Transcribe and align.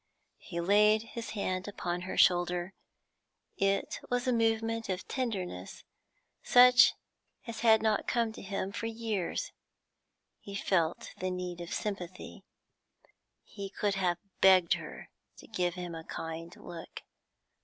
He 0.39 0.59
laid 0.59 1.03
his 1.13 1.29
hand 1.37 1.67
upon 1.67 2.01
her 2.01 2.17
shoulder. 2.17 2.73
It 3.57 3.99
was 4.09 4.27
a 4.27 4.33
movement 4.33 4.89
of 4.89 5.07
tenderness 5.07 5.83
such 6.41 6.93
as 7.45 7.59
had 7.59 7.83
not 7.83 8.07
come 8.07 8.31
to 8.33 8.41
him 8.41 8.71
for 8.71 8.87
years; 8.87 9.51
he 10.39 10.55
felt 10.55 11.11
the 11.19 11.29
need 11.29 11.61
of 11.61 11.71
sympathy; 11.71 12.43
he 13.43 13.69
could 13.69 13.93
have 13.93 14.17
begged 14.39 14.73
her 14.73 15.11
to 15.37 15.45
give 15.47 15.75
him 15.75 15.93
a 15.93 16.03
kind 16.03 16.55
look. 16.55 17.03